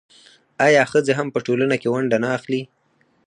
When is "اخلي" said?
2.37-2.61